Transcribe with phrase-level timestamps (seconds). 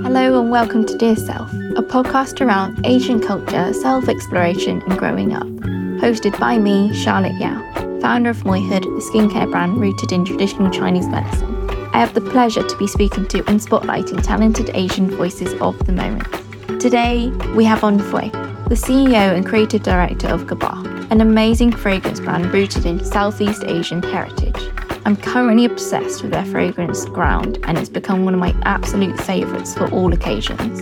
[0.00, 5.34] Hello and welcome to Dear Self, a podcast around Asian culture, self exploration, and growing
[5.34, 5.46] up.
[6.00, 7.60] Hosted by me, Charlotte Yao,
[8.00, 11.54] founder of Moihood, a skincare brand rooted in traditional Chinese medicine.
[11.92, 15.92] I have the pleasure to be speaking to and spotlighting talented Asian voices of the
[15.92, 16.26] moment.
[16.80, 18.32] Today, we have On Phway,
[18.70, 24.02] the CEO and creative director of Gabar, an amazing fragrance brand rooted in Southeast Asian
[24.02, 24.72] heritage.
[25.04, 29.74] I'm currently obsessed with their fragrance Ground, and it's become one of my absolute favourites
[29.74, 30.80] for all occasions.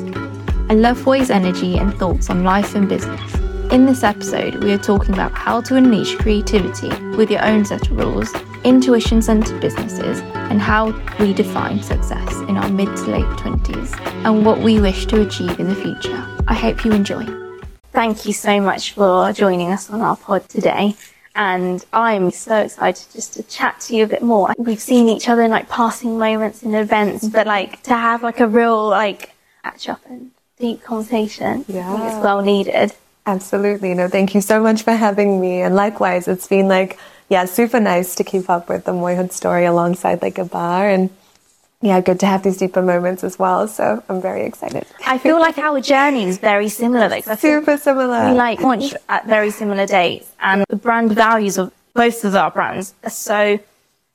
[0.68, 3.34] I love Phway's energy and thoughts on life and business.
[3.72, 7.90] In this episode, we are talking about how to unleash creativity with your own set
[7.90, 8.30] of rules,
[8.62, 14.44] intuition centered businesses, and how we define success in our mid to late 20s, and
[14.44, 16.26] what we wish to achieve in the future.
[16.46, 17.24] I hope you enjoy.
[17.92, 20.94] Thank you so much for joining us on our pod today
[21.40, 24.52] and I'm so excited just to chat to you a bit more.
[24.58, 28.40] We've seen each other in like passing moments in events, but like to have like
[28.40, 31.90] a real like catch up and deep conversation, yeah.
[31.90, 32.92] I think it's well needed.
[33.24, 33.94] Absolutely.
[33.94, 35.62] No, thank you so much for having me.
[35.62, 36.98] And likewise, it's been like,
[37.30, 41.08] yeah, super nice to keep up with the Moihood story alongside like Gabar and
[41.82, 43.66] yeah, good to have these deeper moments as well.
[43.66, 44.86] So I'm very excited.
[45.06, 47.08] I feel like our journey is very similar.
[47.08, 48.30] Like super similar.
[48.30, 52.50] We like launch at very similar dates, and the brand values of both of our
[52.50, 53.58] brands are so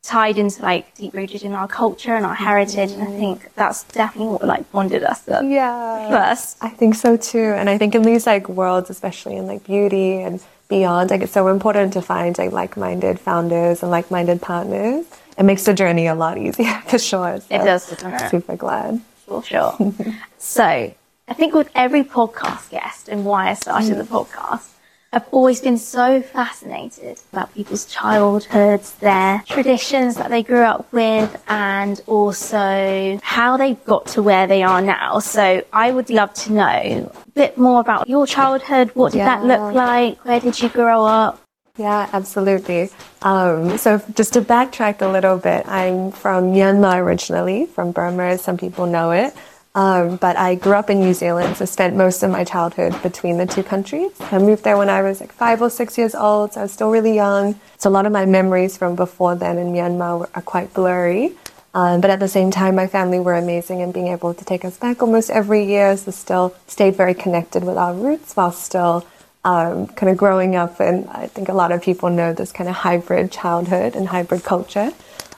[0.04, 2.92] tied into like deep rooted in our culture and our heritage.
[2.92, 5.24] And I think that's definitely what like bonded us.
[5.28, 6.10] Yeah.
[6.10, 7.56] First, I think so too.
[7.58, 11.32] And I think in these like worlds, especially in like beauty and beyond, like it's
[11.32, 16.16] so important to find like like-minded founders and like-minded partners it makes the journey a
[16.16, 17.40] lot easier for sure.
[17.40, 18.30] So it does, doesn't it?
[18.30, 19.02] Super glad.
[19.26, 19.76] For sure.
[20.38, 23.98] so I think with every podcast guest and why I started mm.
[23.98, 24.72] the podcast,
[25.16, 31.42] I've always been so fascinated about people's childhoods, their traditions that they grew up with,
[31.48, 35.20] and also how they got to where they are now.
[35.20, 38.92] So I would love to know a bit more about your childhood.
[38.94, 39.40] What did yeah.
[39.40, 40.18] that look like?
[40.26, 41.42] Where did you grow up?
[41.78, 42.90] Yeah, absolutely.
[43.22, 48.42] Um, so just to backtrack a little bit, I'm from Myanmar originally, from Burma, as
[48.42, 49.34] some people know it.
[49.76, 53.38] Um, but I grew up in New Zealand, so spent most of my childhood between
[53.38, 54.12] the two countries.
[54.22, 56.72] I moved there when I was like five or six years old, so I was
[56.72, 57.60] still really young.
[57.78, 61.34] So a lot of my memories from before then in Myanmar are quite blurry.
[61.74, 64.64] Um, but at the same time, my family were amazing in being able to take
[64.64, 69.06] us back almost every year, so still stayed very connected with our roots while still
[69.46, 72.68] um, kind of growing up, and I think a lot of people know this kind
[72.68, 74.92] of hybrid childhood and hybrid culture.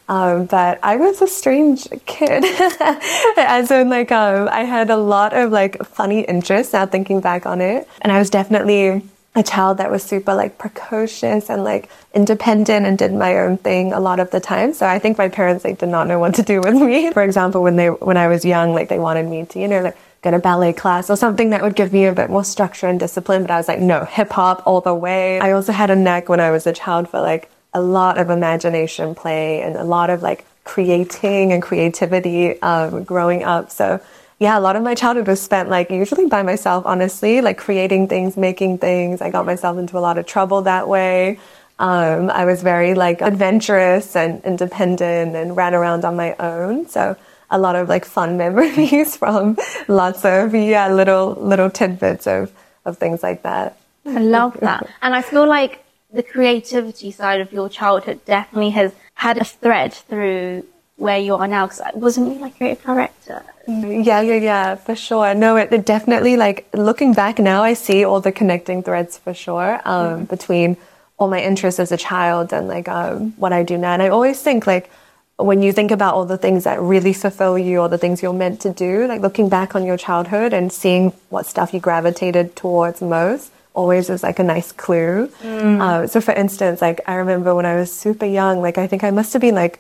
[0.10, 2.46] Um, but I was a strange kid,
[3.38, 6.72] as in like um, I had a lot of like funny interests.
[6.72, 9.04] Now thinking back on it, and I was definitely
[9.36, 13.92] a child that was super like precocious and like independent and did my own thing
[13.92, 14.74] a lot of the time.
[14.74, 17.12] So I think my parents like did not know what to do with me.
[17.12, 19.82] For example, when they when I was young, like they wanted me to you know
[19.82, 22.88] like get a ballet class or something that would give me a bit more structure
[22.88, 23.44] and discipline.
[23.44, 25.40] But I was like, no, hip hop all the way.
[25.40, 28.30] I also had a knack when I was a child for like a lot of
[28.30, 33.72] imagination play and a lot of like creating and creativity um, growing up.
[33.72, 34.02] So
[34.40, 38.08] yeah, a lot of my childhood was spent like usually by myself, honestly, like creating
[38.08, 39.22] things, making things.
[39.22, 41.40] I got myself into a lot of trouble that way.
[41.80, 46.88] Um, I was very like adventurous and independent and ran around on my own.
[46.88, 47.16] So
[47.50, 52.52] a lot of like fun memories from lots of yeah little little tidbits of
[52.86, 53.78] of things like that.
[54.06, 58.94] I love that, and I feel like the creativity side of your childhood definitely has
[59.16, 60.64] had a thread through
[60.96, 61.68] where you are now.
[61.68, 63.44] Because wasn't you like creative director?
[63.68, 65.34] Yeah, yeah, yeah, for sure.
[65.34, 69.34] No, it, it, definitely like looking back now, I see all the connecting threads for
[69.34, 70.24] sure um, mm-hmm.
[70.26, 70.78] between
[71.20, 73.94] all my interests as a child and like um, what I do now.
[73.94, 74.90] And I always think like
[75.38, 78.34] when you think about all the things that really fulfill you or the things you're
[78.34, 82.56] meant to do, like looking back on your childhood and seeing what stuff you gravitated
[82.56, 85.28] towards most always is like a nice clue.
[85.44, 85.80] Mm.
[85.80, 89.04] Uh, so for instance, like I remember when I was super young, like I think
[89.04, 89.80] I must have been like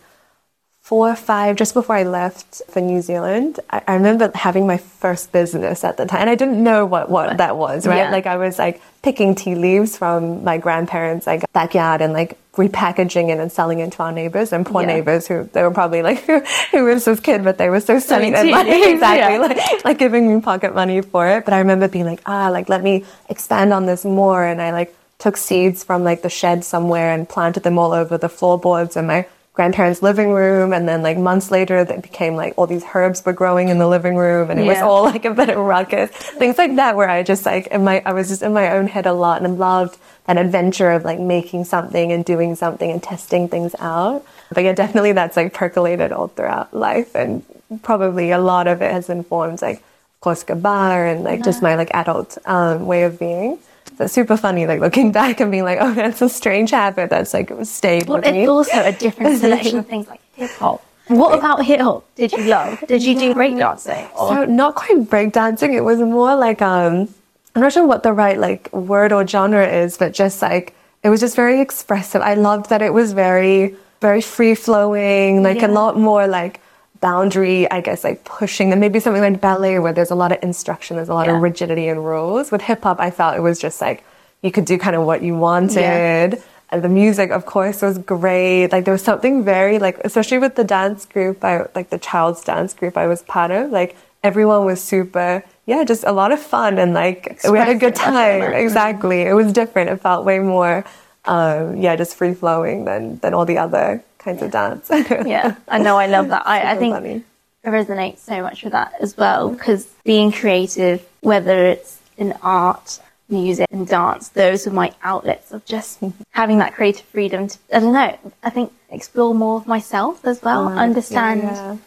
[0.87, 4.77] four or five, just before I left for New Zealand, I, I, remember having my
[4.77, 6.21] first business at the time.
[6.21, 7.97] And I didn't know what, what that was, right?
[7.97, 8.09] Yeah.
[8.09, 13.29] Like I was like picking tea leaves from my grandparents' like backyard and like repackaging
[13.29, 14.87] it and selling it to our neighbors and poor yeah.
[14.87, 16.39] neighbors who they were probably like who,
[16.71, 19.39] who was this kid but they were so sweet and like exactly yeah.
[19.39, 21.45] like, like giving me pocket money for it.
[21.45, 24.43] But i remember being like ah like let me expand on this more.
[24.43, 28.17] And i like took seeds from like the shed somewhere and planted them all over
[28.17, 29.25] the floorboards and my
[29.57, 30.71] grandparents' living room.
[30.71, 33.87] And then like months later, they became like all these herbs were growing in the
[33.87, 34.73] living room and it yeah.
[34.73, 36.11] was all like a bit of ruckus.
[36.11, 38.87] Things like that where I just like, in my, I was just in my own
[38.87, 43.01] head a lot and loved that adventure of like making something and doing something and
[43.01, 44.23] testing things out.
[44.53, 47.43] But yeah, definitely that's like percolated all throughout life and
[47.81, 51.75] probably a lot of it has informed like of course Gabar and like just my
[51.75, 53.57] like adult um, way of being.
[53.99, 57.33] It's super funny, like looking back and being like, oh, that's a strange habit that's
[57.33, 58.41] like stayed Well, with me.
[58.41, 60.83] it's also a different selection of things like hip hop.
[61.07, 62.83] What about hip hop did you love?
[62.87, 64.09] Did you do breakdancing?
[64.17, 65.73] So not quite breakdancing.
[65.73, 67.07] It was more like um,
[67.55, 71.09] I'm not sure what the right like word or genre is, but just like it
[71.09, 72.21] was just very expressive.
[72.21, 76.59] I loved that it was very very free flowing, like a lot more like
[76.99, 80.39] boundary, I guess, like pushing than maybe something like ballet where there's a lot of
[80.43, 81.35] instruction, there's a lot Yeah.
[81.35, 82.51] of rigidity and rules.
[82.51, 84.03] With hip hop, I felt it was just like
[84.41, 86.41] you could do kind of what you wanted.
[86.69, 88.71] And the music, of course, was great.
[88.73, 92.43] Like there was something very like, especially with the dance group, I like the child's
[92.43, 93.71] dance group I was part of.
[93.71, 97.75] Like everyone was super, yeah, just a lot of fun and like we had a
[97.75, 98.41] good time.
[98.53, 99.89] Exactly, it was different.
[99.89, 100.83] It felt way more,
[101.25, 104.87] um, yeah, just free flowing than than all the other kinds of dance.
[105.25, 105.97] yeah, I know.
[105.97, 106.45] I love that.
[106.45, 107.23] I, I think funny.
[107.63, 112.99] I resonate so much with that as well because being creative, whether it's in art,
[113.29, 116.21] music, and dance, those are my outlets of just mm-hmm.
[116.31, 120.41] having that creative freedom to, I don't know, I think explore more of myself as
[120.41, 121.77] well, understand Yeah.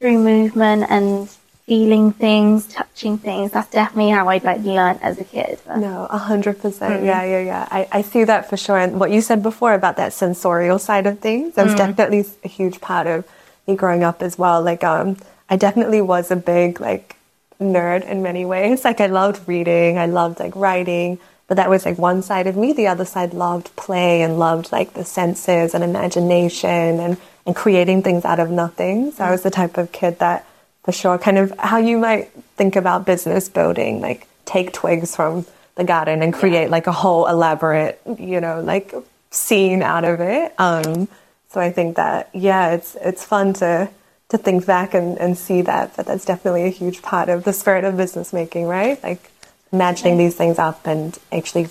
[0.00, 1.28] through movement and
[1.66, 3.50] feeling things, touching things.
[3.50, 5.58] That's definitely how I'd like learn as a kid.
[5.66, 6.94] No, a hundred percent.
[6.94, 7.06] Mm-hmm.
[7.06, 7.68] Yeah, yeah, yeah.
[7.70, 8.78] I, I see that for sure.
[8.78, 11.78] And what you said before about that sensorial side of things, that was mm.
[11.78, 13.26] definitely a huge part of
[13.66, 14.62] me growing up as well.
[14.62, 15.16] Like, um,
[15.48, 17.16] I definitely was a big like
[17.60, 18.84] nerd in many ways.
[18.84, 21.18] Like, I loved reading, I loved like writing,
[21.48, 22.74] but that was like one side of me.
[22.74, 27.16] The other side loved play and loved like the senses and imagination and
[27.46, 29.12] and creating things out of nothing.
[29.12, 29.32] So I mm.
[29.32, 30.46] was the type of kid that
[30.84, 31.18] for sure.
[31.18, 36.22] Kind of how you might think about business building like take twigs from the garden
[36.22, 38.94] and create like a whole elaborate you know like
[39.30, 40.54] scene out of it.
[40.58, 41.08] Um
[41.48, 43.88] so i think that yeah it's it's fun to
[44.28, 47.52] to think back and, and see that but that's definitely a huge part of the
[47.52, 49.02] spirit of business making right?
[49.02, 49.30] Like
[49.74, 51.68] imagining these things up and actually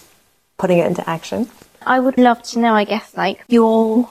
[0.58, 1.50] putting it into action.
[1.86, 4.10] I would love to know, I guess, like your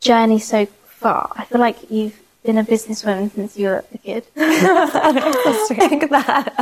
[0.00, 1.30] journey so far.
[1.36, 4.24] I feel like you've been a businesswoman since you were a kid.
[4.36, 6.52] Take that.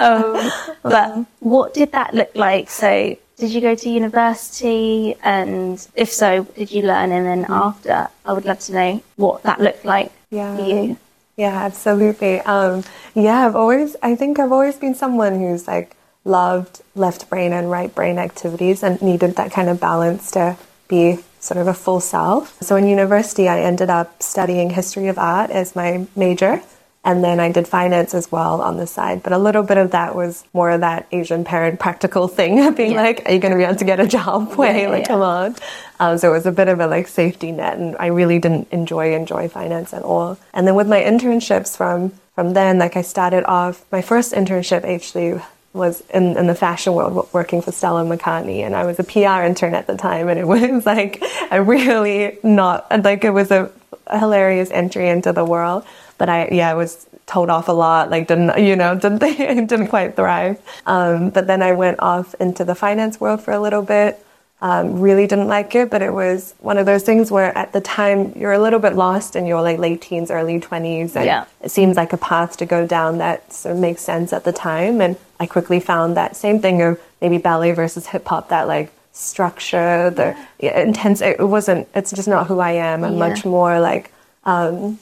[0.00, 0.50] um,
[0.82, 2.70] but what did that look like?
[2.70, 5.14] So, did you go to university?
[5.22, 7.12] And if so, did you learn?
[7.12, 10.56] And then after, I would love to know what that looked like Yeah.
[10.56, 10.96] for you.
[11.36, 12.40] Yeah, absolutely.
[12.40, 12.82] Um,
[13.14, 15.94] yeah, I've always, I think I've always been someone who's like
[16.24, 20.56] loved left brain and right brain activities and needed that kind of balance to
[20.88, 22.56] be sort of a full self.
[22.62, 26.62] So in university, I ended up studying history of art as my major.
[27.04, 29.22] And then I did finance as well on the side.
[29.22, 32.76] But a little bit of that was more of that Asian parent practical thing of
[32.76, 33.02] being Yeah.
[33.02, 34.54] like, are you going to be able to get a job?
[34.56, 35.06] Way, yeah, like, yeah.
[35.06, 35.56] come on.
[36.00, 38.68] Um, so it was a bit of a like safety net, and I really didn't
[38.72, 40.38] enjoy enjoy finance at all.
[40.52, 44.84] And then with my internships from from then, like I started off my first internship
[44.84, 45.40] actually
[45.72, 49.44] was in, in the fashion world working for Stella McCartney and I was a PR
[49.44, 53.70] intern at the time and it was like a really not like it was a,
[54.06, 55.84] a hilarious entry into the world
[56.16, 59.88] but I yeah I was told off a lot like didn't you know didn't didn't
[59.88, 60.60] quite thrive.
[60.86, 64.24] Um, but then I went off into the finance world for a little bit
[64.60, 67.80] um, really didn't like it, but it was one of those things where at the
[67.80, 71.44] time you're a little bit lost in your like late teens, early twenties, and Yeah.
[71.62, 74.52] it seems like a path to go down that sort of makes sense at the
[74.52, 75.00] time.
[75.00, 78.90] And I quickly found that same thing of maybe ballet versus hip hop, that like
[79.12, 81.20] structure, the yeah, intense.
[81.20, 81.86] It wasn't.
[81.94, 83.04] It's just not who I am.
[83.04, 83.28] I'm Yeah.
[83.28, 84.10] much more like
[84.44, 84.98] um,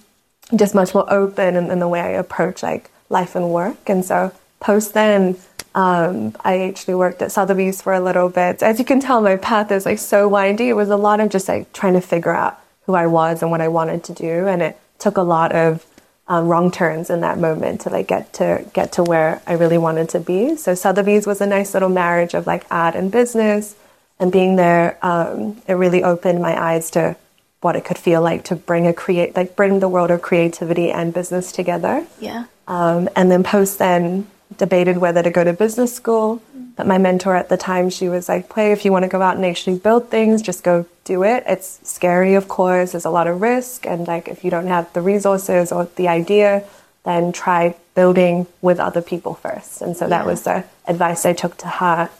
[0.54, 3.88] just much more open in, in the way I approach like life and work.
[3.88, 5.36] And so post then,
[5.76, 8.62] um, I actually worked at Sotheby's for a little bit.
[8.62, 10.70] As you can tell, my path is like so windy.
[10.70, 13.50] It was a lot of just like trying to figure out who I was and
[13.50, 15.84] what I wanted to do, and it took a lot of
[16.28, 19.76] um, wrong turns in that moment to like get to get to where I really
[19.76, 20.56] wanted to be.
[20.56, 23.76] So Sotheby's was a nice little marriage of like art and business,
[24.18, 27.16] and being there, um, it really opened my eyes to
[27.60, 30.90] what it could feel like to bring a create like bring the world of creativity
[30.90, 32.06] and business together.
[32.18, 32.46] Yeah.
[32.66, 34.26] Um, and then post then
[34.56, 36.42] debated whether to go to business school.
[36.76, 39.22] But my mentor at the time, she was like, "Phway if you want to go
[39.22, 41.44] out and actually build things, just go do it.
[41.46, 42.92] It's scary, of course.
[42.92, 46.08] There's a lot of risk, and like if you don't have the resources or the
[46.08, 46.64] idea,
[47.04, 49.80] then try building with other people first.
[49.80, 52.10] And so that was the advice I took to heart.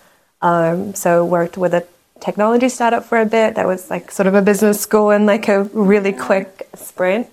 [0.41, 1.85] Um, so worked with a
[2.21, 3.57] technology startup for a bit.
[3.57, 7.29] That was like sort of a business school and like a really quick sprint.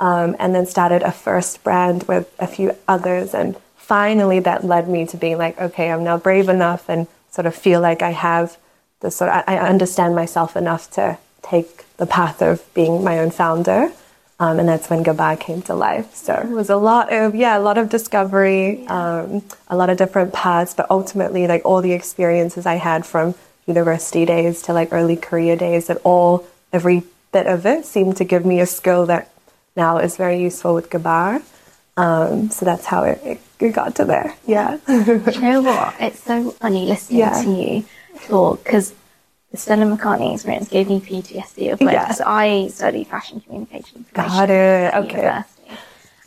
[0.00, 3.34] Um, and then started a first brand with a few others.
[3.34, 3.56] And
[3.88, 7.54] finally, that led me to being like, okay, I'm now brave enough and sort of
[7.54, 8.58] feel like I have
[9.00, 13.30] the sort of, I understand myself enough to take the path of being my own
[13.30, 13.90] founder.
[14.38, 16.14] Um, and that's when Gabar came to life.
[16.14, 19.96] So it was a lot of, yeah, a lot of discovery, um, a lot of
[19.96, 23.34] different paths, but ultimately, like all the experiences I had from
[23.66, 28.24] university days to like early career days, that all, every bit of it seemed to
[28.24, 29.32] give me a skill that
[29.74, 31.42] now is very useful with Gabar.
[31.98, 34.34] Um, so that's how it, it, got to there.
[34.46, 34.78] Yeah.
[34.86, 35.94] Do you know what?
[35.98, 37.42] It's so funny listening Yeah.
[37.42, 37.84] to you
[38.28, 38.94] talk because
[39.50, 42.14] the Stella McCartney experience gave me PTSD of like, Yeah.
[42.24, 44.04] I studied fashion communication.
[44.14, 44.94] Got it.
[44.94, 45.16] Okay.
[45.16, 45.72] university.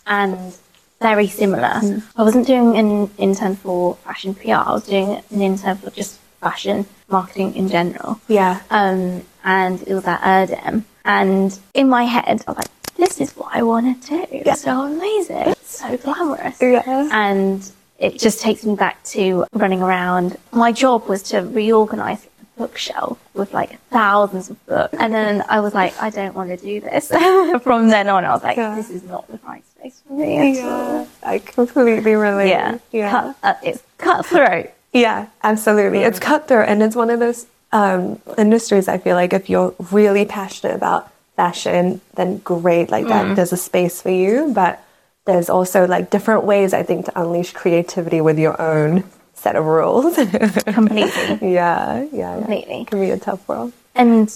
[0.06, 0.54] And
[1.00, 1.80] very similar.
[1.80, 2.00] Hmm.
[2.18, 6.20] I wasn't doing an intern for fashion PR, I was doing an intern for just
[6.42, 8.20] fashion marketing in general.
[8.28, 8.60] Yeah.
[8.70, 10.84] Um, and it was at Erdem.
[11.06, 12.68] And in my head, I was like,
[13.02, 14.26] this is what I want to do.
[14.32, 15.38] It's so amazing.
[15.48, 16.62] It's so glamorous.
[16.62, 17.10] Yeah.
[17.12, 20.38] And it just takes me back to running around.
[20.52, 22.28] My job was to reorganize
[22.58, 24.96] bookshelf with like thousands of books.
[25.00, 27.08] And then I was like, I don't want to do this.
[27.64, 28.76] From then on, I was like, Yeah.
[28.76, 31.02] this is not the right space for me at all.
[31.02, 31.06] Yeah.
[31.24, 32.50] I completely relate.
[32.50, 32.78] Yeah.
[32.92, 33.10] Yeah.
[33.10, 34.70] Cut, uh, it's cutthroat.
[34.94, 36.00] Yeah, absolutely.
[36.00, 38.90] It's cutthroat, and it's one of those um, industries.
[38.90, 43.26] I feel like if you're really passionate about fashion, then great, like that.
[43.26, 43.36] Mm.
[43.36, 44.84] There's a space for you, but
[45.26, 49.66] there's also like different ways I think to unleash creativity with your own set of
[49.66, 50.16] rules.
[50.66, 51.54] Completely.
[51.54, 52.36] yeah, yeah, yeah.
[52.38, 52.82] Completely.
[52.82, 53.74] It can be a tough world.
[53.96, 54.34] And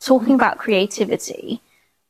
[0.00, 1.60] talking about creativity,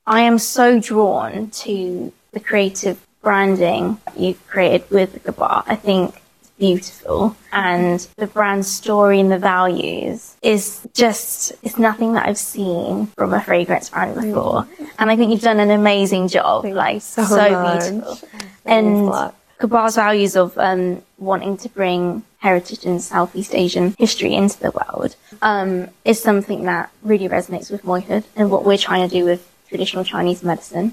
[0.06, 5.64] I am so drawn to the creative branding you've created with Gabar.
[5.66, 6.20] I think
[6.64, 7.36] beautiful.
[7.52, 13.34] And the brand story and the values is just, it's nothing that I've seen from
[13.34, 14.66] a fragrance brand before.
[14.98, 16.64] And I think you've done an amazing job.
[16.64, 18.28] like, so so, beautiful.
[18.64, 19.32] And.
[19.60, 25.16] Gabar's values of um, wanting to bring heritage and Southeast Asian history into the world
[25.42, 29.48] um, is something that really resonates with Moihood and what we're trying to do with
[29.68, 30.92] traditional Chinese medicine.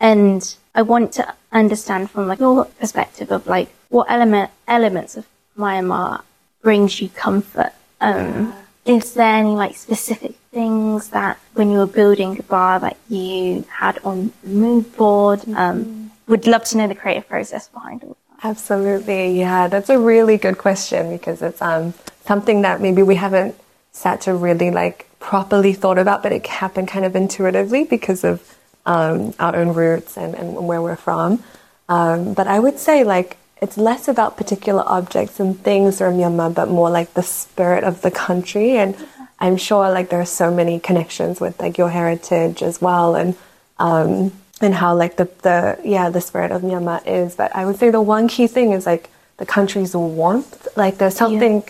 [0.00, 0.42] And
[0.74, 5.26] I want to understand from like your perspective of like what element elements of
[5.58, 6.22] Myanmar
[6.62, 7.72] brings you comfort.
[8.00, 8.54] Um,
[8.86, 13.98] is there any like specific things that when you were building Gabar that you had
[14.04, 15.46] on the mood board?
[15.54, 18.48] Um, would love to know the creative process behind all that.
[18.48, 19.68] Absolutely, yeah.
[19.68, 21.92] That's a really good question because it's um,
[22.24, 23.54] something that maybe we haven't
[23.92, 28.56] sat to really like properly thought about, but it happened kind of intuitively because of
[28.86, 31.42] um, our own roots and, and where we're from.
[31.88, 36.54] Um, but I would say like it's less about particular objects and things from Myanmar,
[36.54, 38.78] but more like the spirit of the country.
[38.78, 38.96] And
[39.38, 43.36] I'm sure like there are so many connections with like your heritage as well, and
[43.78, 47.36] um, and how like the the yeah the spirit of Myanmar is.
[47.36, 50.68] But I would say the one key thing is like the country's warmth.
[50.76, 51.64] Like there's something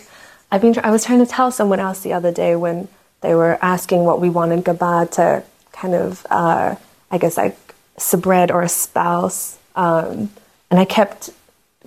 [0.51, 0.77] I've been.
[0.83, 2.87] I was trying to tell someone else the other day when
[3.21, 6.75] they were asking what we wanted Gabar to kind of, uh,
[7.09, 7.57] I guess, like
[7.97, 9.57] subred or espouse.
[9.75, 10.31] Um,
[10.69, 11.29] and I kept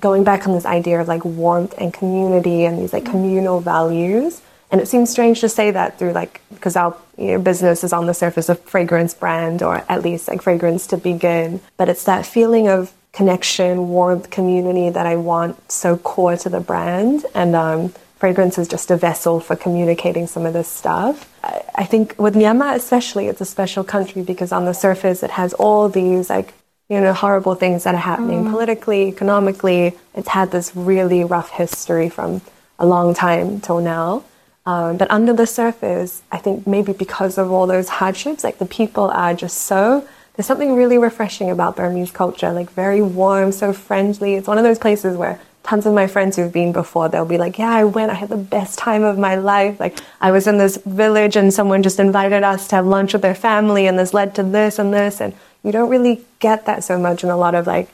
[0.00, 4.42] going back on this idea of like warmth and community and these like communal values.
[4.70, 7.92] And it seems strange to say that through like because our you know, business is
[7.92, 12.04] on the surface of fragrance brand or at least like fragrance to begin, but it's
[12.04, 17.24] that feeling of connection, warmth, community that I want so core to the brand.
[17.34, 21.30] And um, fragrance is just a vessel for communicating some of this stuff.
[21.44, 25.30] I, I think with Myanmar especially, it's a special country because on the surface it
[25.30, 26.54] has all these like
[26.88, 29.96] you know horrible things that are happening politically, economically.
[30.14, 32.42] It's had this really rough history from
[32.78, 34.24] a long time till now.
[34.66, 38.66] Um, but under the surface, I think maybe because of all those hardships, like the
[38.66, 40.06] people are just so.
[40.34, 44.34] There's something really refreshing about Burmese culture, like very warm, so friendly.
[44.34, 47.38] It's one of those places where tons of my friends who've been before, they'll be
[47.38, 49.80] like, Yeah, I went, I had the best time of my life.
[49.80, 53.22] Like, I was in this village and someone just invited us to have lunch with
[53.22, 55.20] their family, and this led to this and this.
[55.20, 55.34] And
[55.64, 57.88] you don't really get that so much in a lot of like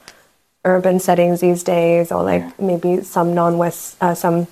[0.65, 4.47] urban settings these days, or like maybe some non West, uh, some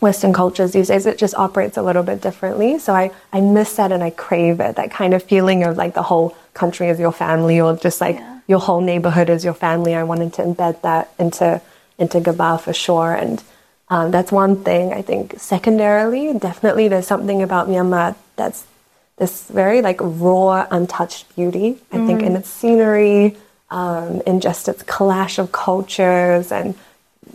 [0.00, 2.78] Western cultures these days, it just operates a little bit differently.
[2.78, 5.94] So I, I miss that and I crave it, that kind of feeling of like
[5.94, 9.94] the whole country is your family or just like your whole neighborhood is your family.
[9.94, 11.62] I wanted to embed that into,
[11.98, 13.14] into Gabar for sure.
[13.14, 13.42] And
[13.88, 15.38] um, that's one thing I think.
[15.38, 18.64] Secondarily, definitely there's something about Myanmar that's
[19.18, 21.78] this very like raw, untouched beauty.
[21.92, 23.36] I think in its scenery,
[23.70, 26.74] um, in just its clash of cultures and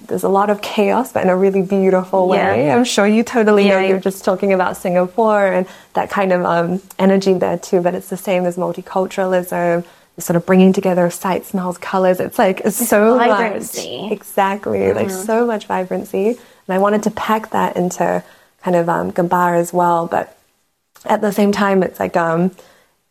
[0.07, 2.65] there's a lot of chaos, but in a really beautiful way.
[2.65, 2.75] Yeah.
[2.75, 3.79] I'm sure you totally know.
[3.79, 3.87] Yeah.
[3.87, 7.81] You're just talking about Singapore and that kind of um, energy there too.
[7.81, 9.85] But it's the same as multiculturalism,
[10.17, 12.19] sort of bringing together of sight, smells, colors.
[12.19, 14.03] It's like it's so vibrancy.
[14.03, 16.29] much exactly like so much vibrancy.
[16.29, 18.23] And I wanted to pack that into
[18.61, 20.36] kind of um, Gabar as well, but
[21.05, 22.51] at the same time, it's like um,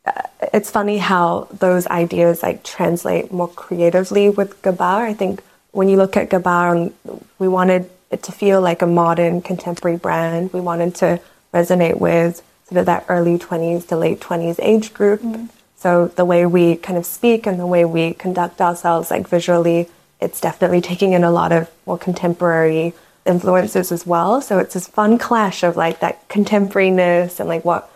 [0.05, 5.02] uh, it's funny how those ideas like translate more creatively with Gabar.
[5.02, 6.93] I think when you look at Gabar,
[7.38, 10.52] we wanted it to feel like a modern contemporary brand.
[10.52, 11.21] We wanted to
[11.52, 15.21] resonate with sort of that early 20s to late 20s age group.
[15.21, 15.49] Mm.
[15.76, 19.88] So the way we kind of speak and the way we conduct ourselves, like visually,
[20.21, 22.95] it's definitely taking in a lot of more contemporary
[23.26, 24.40] influences as well.
[24.40, 27.90] So it's this fun clash of like that contemporariness and like what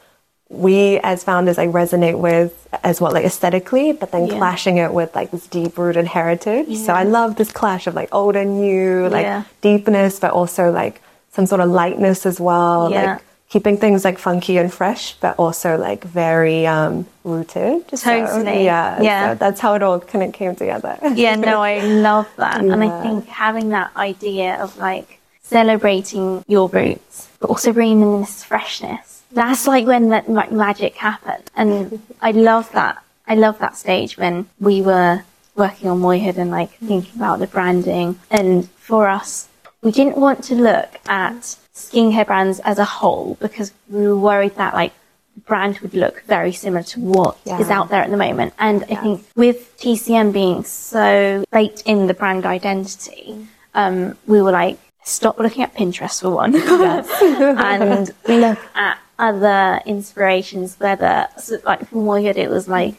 [0.50, 4.36] we as founders like resonate with as well like aesthetically but then yeah.
[4.36, 6.86] clashing it with like this deep rooted heritage yeah.
[6.86, 9.44] so i love this clash of like old and new like yeah.
[9.60, 14.58] deepness but also like some sort of lightness as well like keeping things like funky
[14.58, 19.74] and fresh but also like very um rooted totally so, yeah yeah so that's how
[19.74, 23.68] it all kind of came together yeah no i love that and i think having
[23.68, 25.19] that idea of like
[25.50, 30.96] celebrating your roots but also bringing in this freshness that's like when that like, magic
[30.96, 31.50] happened.
[31.54, 33.02] And I love that.
[33.26, 35.22] I love that stage when we were
[35.54, 38.18] working on Moihood and like thinking about the branding.
[38.30, 39.48] And for us,
[39.82, 44.56] we didn't want to look at skincare brands as a whole because we were worried
[44.56, 44.92] that like
[45.34, 47.60] the brand would look very similar to what yeah.
[47.60, 48.52] is out there at the moment.
[48.58, 48.98] And yeah.
[48.98, 54.78] I think with TCM being so baked in the brand identity, um, we were like,
[55.04, 56.54] stop looking at Pinterest for one.
[56.56, 61.28] and look at other inspirations, whether
[61.64, 62.94] like for Moihood, it was like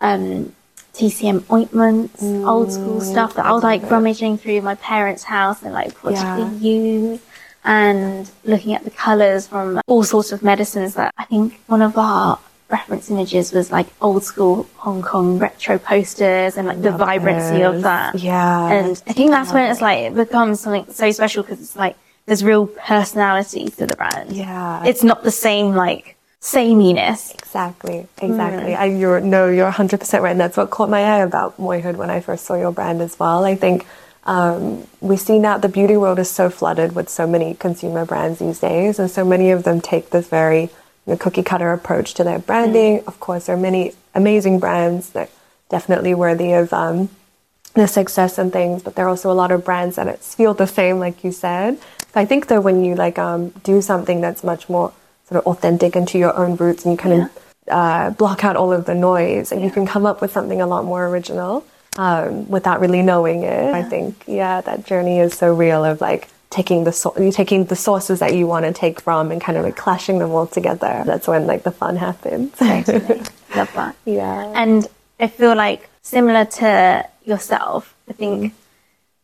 [0.00, 0.54] um,
[0.94, 5.62] TCM ointments, mm, old school stuff that I was like rummaging through my parents' house
[5.62, 6.36] and like what yeah.
[6.36, 7.20] they use,
[7.64, 10.94] and looking at the colors from all sorts of medicines.
[10.94, 12.38] That I think one of our
[12.70, 17.82] reference images was like old school Hong Kong retro posters and like the vibrancy of
[17.82, 18.18] that.
[18.18, 18.70] Yeah.
[18.70, 21.96] And I think that's when it's like it becomes something so special because it's like
[22.26, 24.32] there's real personality to the brand.
[24.32, 24.84] Yeah.
[24.84, 27.32] It's not the same like sameness.
[27.34, 28.72] Exactly, exactly.
[28.72, 28.78] Mm.
[28.78, 31.96] I you're no, you're 100 percent right, and that's what caught my eye about Moihood
[31.96, 33.44] when I first saw your brand as well.
[33.44, 33.86] I think
[34.24, 38.38] um, we see now the beauty world is so flooded with so many consumer brands
[38.38, 40.70] these days, and so many of them take this very
[41.06, 43.00] know, cookie cutter approach to their branding.
[43.00, 43.06] Mm.
[43.06, 45.30] Of course, there are many amazing brands that
[45.68, 47.08] definitely worthy of um,
[47.74, 50.66] the success and things, but there are also a lot of brands that feel the
[50.66, 51.78] same, like you said.
[52.14, 54.92] I think that when you like um, do something that's much more
[55.28, 57.24] sort of authentic into your own roots, and you kind yeah.
[57.24, 57.30] of
[57.68, 59.68] uh, block out all of the noise, and yeah.
[59.68, 61.64] you can come up with something a lot more original
[61.96, 63.64] um, without really knowing it.
[63.64, 63.72] Yeah.
[63.72, 67.76] I think, yeah, that journey is so real of like taking the so- taking the
[67.76, 71.02] sources that you want to take from and kind of like clashing them all together.
[71.06, 72.52] That's when like the fun happens.
[72.58, 73.22] Totally.
[73.56, 73.96] Love that.
[74.04, 74.52] Yeah.
[74.54, 74.86] And
[75.18, 78.54] I feel like similar to yourself, I think.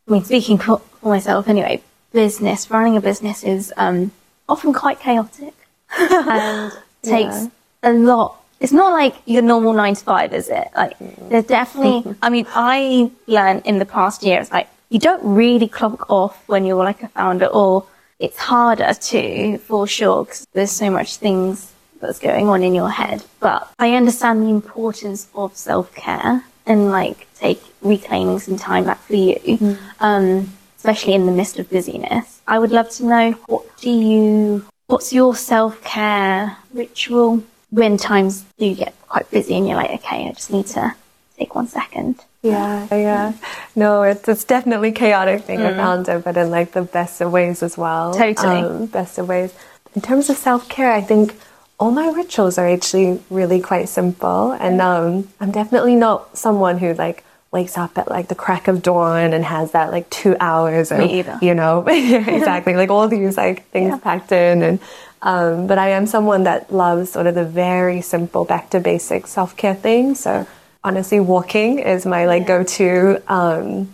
[0.08, 4.12] I mean, speaking for myself anyway, business, running a business is um,
[4.48, 5.54] often quite chaotic
[5.98, 7.48] and takes yeah.
[7.82, 8.40] a lot.
[8.60, 10.68] It's not like your normal nine to five, is it?
[10.74, 10.96] Like,
[11.28, 15.68] there's definitely, I mean, I learned in the past year, it's like, you don't really
[15.68, 17.86] clock off when you're like a founder or
[18.18, 22.90] it's harder to for sure because there's so much things that's going on in your
[22.90, 23.24] head.
[23.40, 29.00] But I understand the importance of self care and like take reclaiming some time back
[29.00, 29.36] for you.
[29.36, 29.78] Mm.
[30.00, 30.52] Um,
[30.86, 32.40] especially in the midst of busyness.
[32.46, 38.44] I would love to know what do you, what's your self care ritual when times
[38.56, 40.94] do get quite busy and you're like, okay, I just need to
[41.36, 42.24] take one second.
[42.46, 43.32] Yeah, yeah.
[43.74, 45.72] No, it's, it's definitely chaotic being mm.
[45.72, 48.14] a founder, but in like the best of ways as well.
[48.14, 48.60] Totally.
[48.60, 49.54] Um, best of ways.
[49.94, 51.36] In terms of self care, I think
[51.78, 54.52] all my rituals are actually really quite simple.
[54.52, 58.82] And um, I'm definitely not someone who like wakes up at like the crack of
[58.82, 61.10] dawn and has that like two hours of,
[61.42, 63.98] you know, exactly, like all these like things yeah.
[63.98, 64.62] packed in.
[64.62, 64.80] And,
[65.22, 69.26] um, but I am someone that loves sort of the very simple back to basic
[69.26, 70.20] self care things.
[70.20, 70.46] So
[70.86, 72.46] honestly, walking is my like yeah.
[72.46, 73.92] go to, um,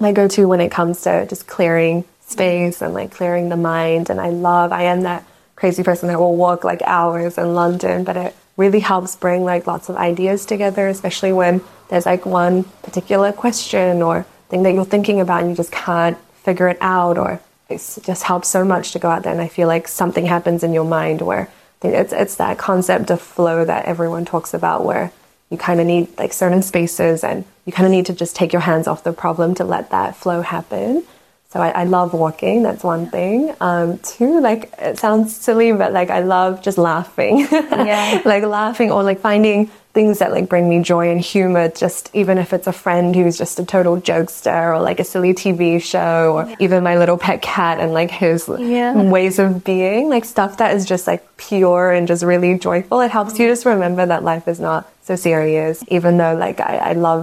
[0.00, 4.10] my go to when it comes to just clearing space and like clearing the mind.
[4.10, 8.02] And I love, I am that crazy person that will walk like hours in London,
[8.02, 11.60] but it really helps bring like lots of ideas together, especially when
[11.90, 16.18] there's like one particular question or thing that you're thinking about and you just can't
[16.34, 19.48] figure it out or it just helps so much to go out there and I
[19.48, 21.50] feel like something happens in your mind where
[21.82, 25.12] it's it's that concept of flow that everyone talks about where
[25.50, 28.52] you kind of need like certain spaces and you kind of need to just take
[28.52, 31.04] your hands off the problem to let that flow happen.
[31.50, 32.62] So I, I love walking.
[32.62, 33.54] That's one thing.
[33.60, 37.46] Um, two, like it sounds silly, but like I love just laughing.
[37.50, 38.20] Yeah.
[38.24, 42.36] like laughing or like finding things that like bring me joy and humor just even
[42.36, 46.34] if it's a friend who's just a total jokester or like a silly tv show
[46.36, 48.92] or even my little pet cat and like his Yeah.
[49.10, 53.10] ways of being like stuff that is just like pure and just really joyful it
[53.10, 56.92] helps you just remember that life is not so serious even though like i, I
[56.92, 57.22] love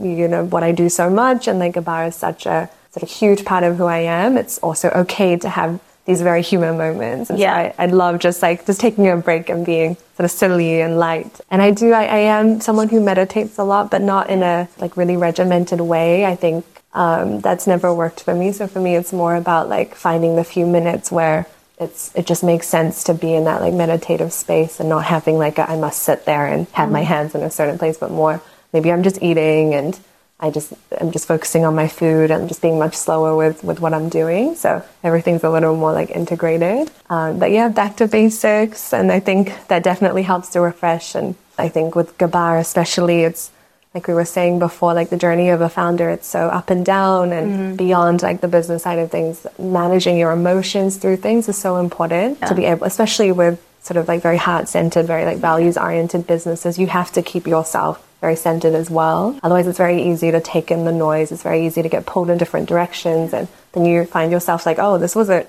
[0.00, 3.10] you know what i do so much and like Gabar is such a sort of
[3.10, 7.30] huge part of who i am it's also okay to have these very human moments.
[7.30, 7.72] And so Yeah.
[7.78, 10.98] I, I love just like just taking a break and being sort of silly and
[10.98, 11.40] light.
[11.50, 14.68] And i do I, I am someone who meditates a lot but not in a
[14.78, 16.26] like really regimented way.
[16.26, 18.52] I think um, that's never worked for me.
[18.52, 21.46] So for me it's more about like finding the few minutes where
[21.80, 25.38] it's it just makes sense to be in that like meditative space and not having
[25.38, 28.10] like a, I must sit there and have my hands in a certain place, but
[28.10, 28.40] more
[28.72, 29.98] maybe I'm just eating and
[30.40, 33.80] I just I'm just focusing on my food and just being much slower with with
[33.80, 34.56] what I'm doing.
[34.56, 36.90] So everything's a little more like integrated.
[37.08, 41.14] Um, but yeah, back to basics, and I think that definitely helps to refresh.
[41.14, 43.52] And I think with Gabar especially, it's
[43.94, 46.84] like we were saying before, like the journey of a founder, it's so up and
[46.84, 49.46] down and beyond like the business side of things.
[49.56, 54.08] Managing your emotions through things is so important to be able, especially with sort of
[54.08, 56.78] like very heart centered, very like values oriented businesses.
[56.78, 59.38] You have to keep yourself very centered as well.
[59.42, 61.30] Otherwise, it's very easy to take in the noise.
[61.30, 63.34] It's very easy to get pulled in different directions.
[63.34, 65.46] And then you find yourself like, oh, this wasn't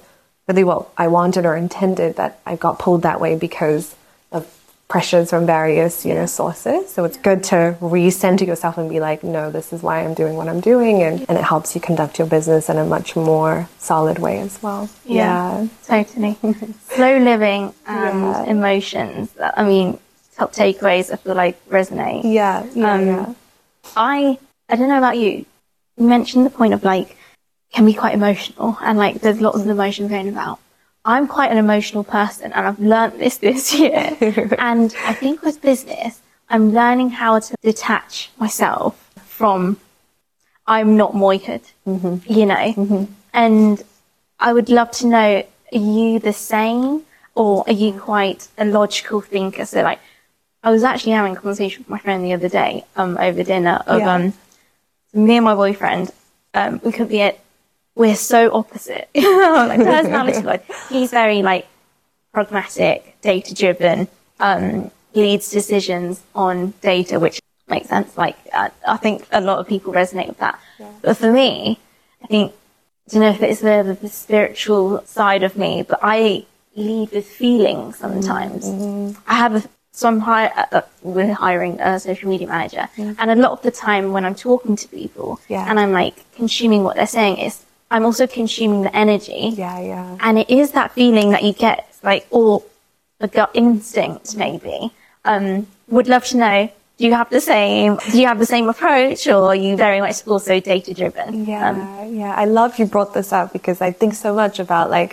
[0.49, 3.95] really what I wanted or intended, that I got pulled that way because
[4.87, 9.23] pressures from various you know sources so it's good to recenter yourself and be like
[9.23, 12.19] no this is why i'm doing what i'm doing and, and it helps you conduct
[12.19, 15.67] your business in a much more solid way as well Yeah.
[15.87, 16.37] Totally.
[16.89, 18.43] Slow living and Yeah.
[18.43, 19.29] emotions.
[19.39, 19.97] I mean,
[20.37, 22.21] top takeaways I feel like resonate.
[22.23, 23.33] yeah yeah, Um, yeah.
[23.95, 24.37] I
[24.69, 25.45] I don't know about you.
[25.97, 27.17] You mentioned the point of like
[27.73, 30.59] can be quite emotional and like there's lots of emotions going about.
[31.05, 34.17] I'm quite an emotional person and I've learnt this this year.
[34.59, 38.93] and I think with business, I'm learning how to detach myself
[39.25, 39.77] from
[40.67, 43.07] I'm not moited, you know.
[43.33, 43.83] And
[44.39, 47.03] I would love to know, are you the same
[47.35, 49.65] or are you quite a logical thinker?
[49.65, 49.99] So like,
[50.63, 53.83] I was actually having a conversation with my friend the other day, um, over dinner
[53.85, 54.15] of, Yeah.
[54.15, 54.33] um,
[55.13, 56.11] me and my boyfriend,
[56.55, 57.37] um, we could be at,
[57.95, 60.61] we're so opposite, like personality wise.
[60.89, 61.67] He's very like
[62.33, 64.07] pragmatic, data driven,
[64.39, 68.17] um, leads decisions on data, which makes sense.
[68.17, 70.59] Like, uh, I think a lot of people resonate with that.
[71.01, 71.79] But for me,
[72.23, 72.51] I think,
[73.07, 77.25] I don't know if it's the, the spiritual side of me, but I lead with
[77.25, 78.67] feeling sometimes.
[79.27, 83.35] I have a, so I'm uh, uh, we're hiring a social media manager, and a
[83.35, 85.65] lot of the time when I'm talking to people Yeah.
[85.69, 87.63] and I'm like consuming what they're saying, is
[87.95, 89.41] I'm also consuming the energy.
[89.63, 91.77] yeah yeah And it is that feeling that you get,
[92.09, 92.61] like, or
[93.21, 94.77] a gut instinct, maybe.
[95.31, 95.47] Um,
[95.95, 96.57] would love to know,
[96.97, 100.01] do you have the same, do you have the same approach or are you very
[100.05, 101.45] much also data driven?
[101.45, 101.77] Yeah, Um,
[102.21, 102.33] yeah.
[102.43, 105.11] I love you brought this up because I think so much about like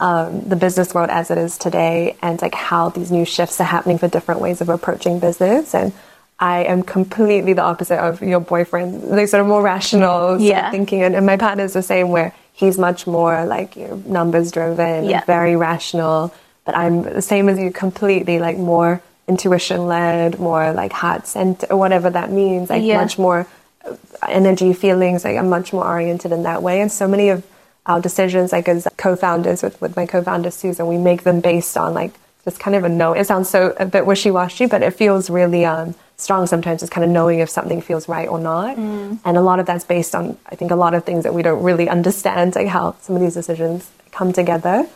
[0.00, 3.70] um, the business world as it is today and like how these new shifts are
[3.76, 5.74] happening for different ways of approaching business.
[5.80, 5.92] And
[6.38, 9.02] I am completely the opposite of your boyfriend.
[9.16, 10.70] They sort of more rational sort of Yeah.
[10.70, 14.50] thinking, and, and my partner's the same where he's much more like you know, numbers
[14.50, 15.24] driven, Yeah.
[15.24, 16.32] very rational.
[16.64, 21.70] But I'm the same as you, completely like more intuition led, more like heart centered,
[21.70, 22.68] or whatever that means.
[22.70, 23.00] Like Yeah.
[23.00, 23.46] much more
[23.86, 23.94] uh,
[24.28, 27.44] energy feelings like i'm much more oriented in that way and so many of
[27.84, 31.92] our decisions like as co-founders with, with my co-founder susan we make them based on
[31.92, 32.12] like
[32.46, 35.66] just kind of a know it sounds so a bit wishy-washy but it feels really
[35.66, 39.40] um, strong sometimes is kind of knowing if something feels right or not and a
[39.40, 41.88] lot of that's based on i think a lot of things that we don't really
[41.88, 44.86] understand like how some of these decisions come together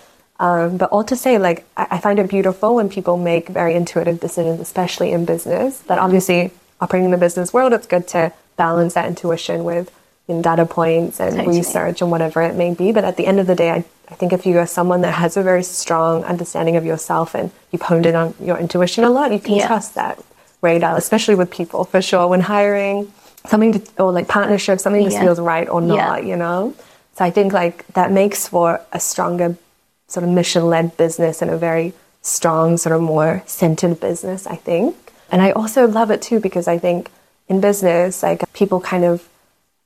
[0.41, 3.75] um, but all to say, like, I, I find it beautiful when people make very
[3.75, 5.81] intuitive decisions, especially in business.
[5.81, 9.91] That obviously, operating in the business world, it's good to balance that intuition with
[10.29, 11.57] you know, data points and Totally.
[11.59, 12.93] research and whatever it may be.
[12.93, 15.15] But at the end of the day, I, I think if you are someone that
[15.15, 19.11] has a very strong understanding of yourself and you've honed in on your intuition a
[19.11, 19.67] lot, you can Yeah.
[19.67, 20.23] trust that
[20.61, 22.27] radar, especially with people for sure.
[22.27, 23.13] When hiring
[23.47, 25.23] something to, or like partnerships, something just Yeah.
[25.25, 26.29] feels right or not, Yeah.
[26.31, 26.75] you know?
[27.17, 29.57] So I think like that makes for a stronger
[30.09, 31.93] sort of mission led business and a very
[32.23, 34.95] strong, sort of more centered business, I think.
[35.31, 37.11] And I also love it too because I think
[37.49, 39.29] in business, like people kind of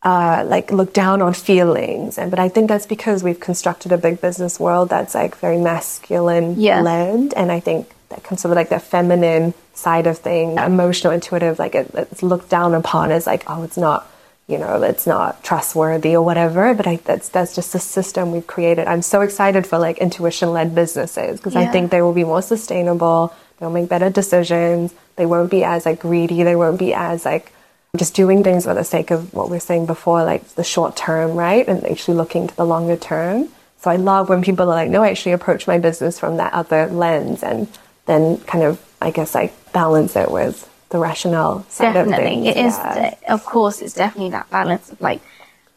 [0.04, 3.96] uh, like look down on feelings, and but I think that's because we've constructed a
[3.98, 6.80] big business world that's like very masculine Yeah.
[6.80, 11.12] led, and I think that comes sort of like the feminine side of things, emotional,
[11.12, 14.08] intuitive, like it, it's looked down upon as like oh, it's not
[14.48, 16.74] you know, it's not trustworthy or whatever.
[16.74, 18.86] But I, that's that's just the system we've created.
[18.86, 22.42] I'm so excited for like intuition led businesses because I think they will be more
[22.42, 23.34] sustainable.
[23.58, 24.94] they'll make better decisions.
[25.16, 26.42] They won't be as like greedy.
[26.42, 27.52] They won't be as like
[27.96, 30.96] just doing things for the sake of what we are saying before, like the short
[30.96, 31.66] term, right?
[31.68, 33.48] And actually looking to the longer term.
[33.78, 36.52] So I love when people are like, no, I actually approach my business from that
[36.52, 37.68] other lens and
[38.06, 42.14] then kind of, I guess, I balance it with the rationale side definitely.
[42.14, 42.46] of things.
[42.46, 43.14] It is, yeah.
[43.28, 45.20] of course, it's definitely that balance of like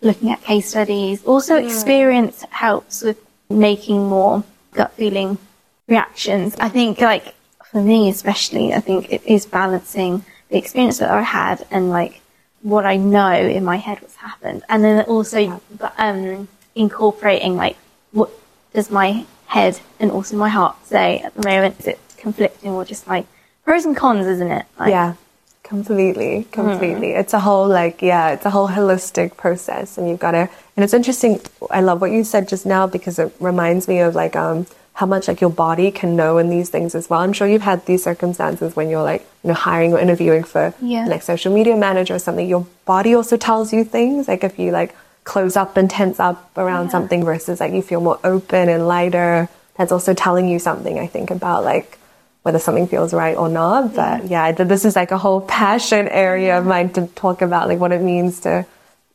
[0.02, 1.24] looking at case studies.
[1.24, 1.66] Also, yeah.
[1.66, 3.18] experience helps with
[3.50, 5.38] making more gut feeling
[5.88, 6.56] reactions.
[6.60, 7.34] I think, like,
[7.72, 12.22] for me especially, I think it is balancing the experience that I had and like
[12.62, 15.62] what I know in my head what's happened, and then also
[15.98, 17.78] um, incorporating like
[18.12, 18.30] what
[18.74, 21.80] does my head and also my heart say at the moment?
[21.80, 23.26] Is it conflicting or just like
[23.64, 24.66] pros and cons, isn't it?
[24.80, 25.14] Like, yeah,
[25.64, 27.10] completely, completely.
[27.10, 27.20] Mm.
[27.20, 30.50] It's a whole like yeah, it's a whole holistic process, and you've got to.
[30.76, 31.40] And it's interesting.
[31.70, 34.66] I love what you said just now because it reminds me of like um
[35.00, 37.20] how much like your body can know in these things as well.
[37.20, 40.74] I'm sure you've had these circumstances when you're like, you know, hiring or interviewing for
[40.82, 41.06] yeah.
[41.06, 42.48] like social media manager or something.
[42.48, 44.30] Your body also tells you things.
[44.30, 46.92] Like if you like close up and tense up around yeah.
[46.92, 51.08] something versus like you feel more open and lighter, that's also telling you something, I
[51.08, 52.00] think, about like
[52.46, 53.96] whether something feels right or not.
[53.96, 57.68] But yeah, yeah this is like a whole passion area of mine to talk about
[57.68, 58.68] like what it means to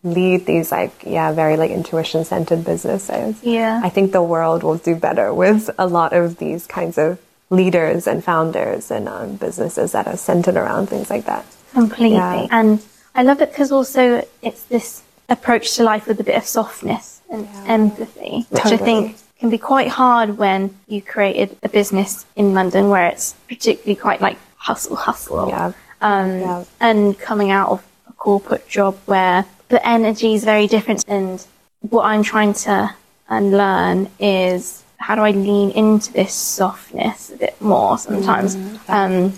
[0.03, 4.79] lead these like yeah very like intuition centered businesses yeah i think the world will
[4.79, 9.93] do better with a lot of these kinds of leaders and founders and um, businesses
[9.93, 12.47] that are centered around things like that completely yeah.
[12.51, 12.83] and
[13.15, 17.21] i love it because also it's this approach to life with a bit of softness
[17.31, 17.65] and yeah.
[17.67, 18.81] empathy which totally.
[18.81, 23.33] i think can be quite hard when you created a business in london where it's
[23.49, 25.73] particularly quite like hustle hustle yeah.
[26.03, 26.65] Um, yeah.
[26.81, 31.05] and coming out of a corporate job where the energy is very different.
[31.09, 31.45] And
[31.81, 32.95] what I'm trying to
[33.29, 38.57] unlearn is how do I lean into this softness a bit more sometimes.
[38.57, 38.93] Mm-hmm.
[38.93, 39.33] Um,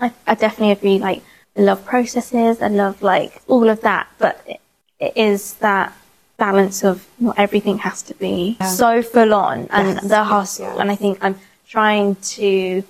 [0.00, 0.98] I, I, definitely agree.
[0.98, 1.22] Like,
[1.56, 2.60] I love processes.
[2.60, 4.60] I love like all of that, but it,
[4.98, 5.92] it is that
[6.36, 8.66] balance of not everything has to be yeah.
[8.68, 10.08] so full on and yes.
[10.08, 10.66] the hustle.
[10.66, 10.80] Yeah.
[10.80, 12.82] And I think I'm trying to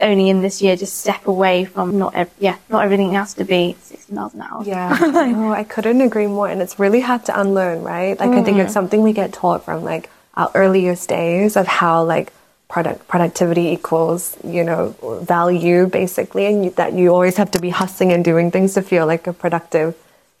[0.00, 3.44] only in this year just step away from not ev- yeah not everything has to
[3.44, 7.24] be 60 miles an hour yeah oh, i couldn't agree more and it's really hard
[7.24, 8.40] to unlearn right like mm.
[8.40, 8.74] i think it's mm.
[8.74, 12.32] something we get taught from like our earliest days of how like
[12.68, 17.70] product productivity equals you know value basically and you, that you always have to be
[17.70, 19.94] hustling and doing things to feel like a productive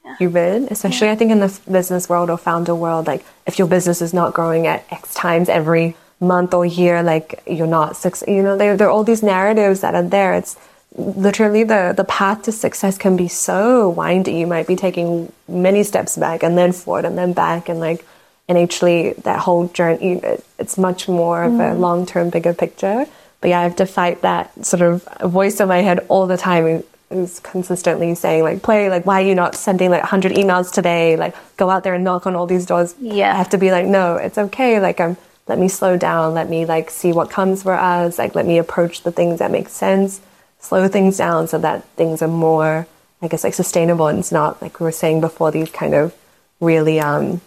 [0.04, 0.16] yeah.
[0.16, 1.12] human especially yeah.
[1.12, 4.34] i think in the business world or founder world like if your business is not
[4.34, 8.28] growing at x times every month or year, like you're not, success.
[8.28, 10.34] you know, there, there are all these narratives that are there.
[10.34, 10.56] It's
[10.96, 14.34] literally the, the path to success can be so windy.
[14.34, 18.04] You might be taking many steps back and then forward and then back and like,
[18.48, 20.20] and actually that whole journey,
[20.58, 21.78] it's much more of a mm.
[21.78, 23.06] long term, bigger picture.
[23.40, 26.36] But yeah, I have to fight that sort of voice in my head all the
[26.36, 30.72] time who's consistently saying like play like why are you not sending like 100 emails
[30.72, 31.16] today?
[31.16, 32.94] Like go out there and knock on all these doors.
[33.00, 33.32] Yeah.
[33.32, 34.80] I have to be like no it's okay.
[34.80, 38.34] Like i'm let me slow down, let me like see what comes for us, like
[38.34, 40.20] let me approach the things that make sense,
[40.58, 42.86] slow things down so that things are more,
[43.20, 46.14] I guess, like sustainable and it's not like we were saying before, these kind of
[46.60, 47.42] really, um,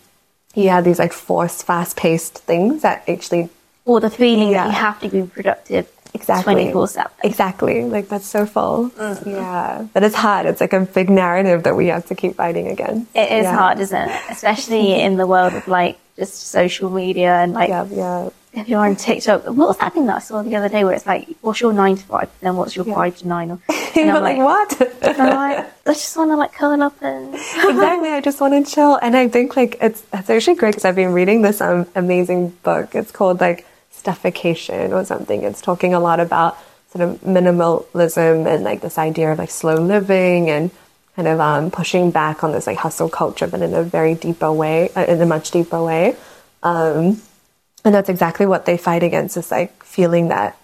[0.53, 3.49] yeah, these like forced, fast paced things that actually.
[3.85, 4.65] Or the feeling yeah.
[4.65, 9.29] that you have to be productive exactly 24 7 exactly like that's so full mm-hmm.
[9.29, 12.67] yeah but it's hard it's like a big narrative that we have to keep fighting
[12.67, 13.55] against it is yeah.
[13.55, 17.85] hard isn't it especially in the world of like just social media and like yeah,
[17.91, 18.29] yeah.
[18.53, 20.93] if you're on TikTok, what was that thing that I saw the other day where
[20.93, 22.29] it's like, what's your nine to five?
[22.41, 22.95] Then what's your yeah.
[22.95, 23.51] five to nine?
[23.51, 23.59] Or,
[23.95, 24.81] and I'm like, what?
[25.03, 28.09] I'm like, I just want to like curl up and exactly.
[28.09, 30.95] I just want to chill, and I think like it's it's actually great because I've
[30.95, 32.95] been reading this um, amazing book.
[32.95, 33.66] It's called like
[33.97, 35.43] Stuffocation or something.
[35.43, 36.57] It's talking a lot about
[36.91, 40.71] sort of minimalism and like this idea of like slow living and
[41.15, 44.51] kind of um, pushing back on this like hustle culture, but in a very deeper
[44.51, 46.15] way, uh, in a much deeper way.
[46.63, 47.21] Um,
[47.83, 50.57] and that's exactly what they fight against is like feeling that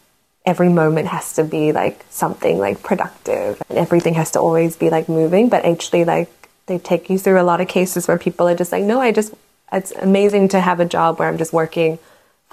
[0.45, 4.89] every moment has to be like something like productive and everything has to always be
[4.89, 5.49] like moving.
[5.49, 6.29] But actually, like
[6.67, 9.11] they take you through a lot of cases where people are just like, no, I
[9.11, 9.33] just,
[9.71, 11.97] it's amazing to have a job where I'm just working